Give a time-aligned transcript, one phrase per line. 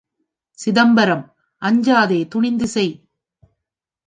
[0.59, 1.23] சிதம்பரம்
[1.61, 2.93] அஞ்சாதே துணிந்து செய்.